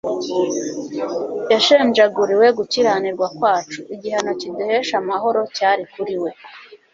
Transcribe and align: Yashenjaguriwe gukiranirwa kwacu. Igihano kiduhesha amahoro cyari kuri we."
Yashenjaguriwe 1.53 2.47
gukiranirwa 2.57 3.27
kwacu. 3.37 3.79
Igihano 3.93 4.31
kiduhesha 4.39 4.93
amahoro 5.01 5.39
cyari 5.55 5.83
kuri 5.93 6.15
we." 6.21 6.31